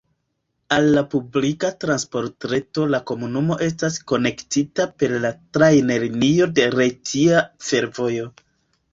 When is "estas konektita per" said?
3.65-5.13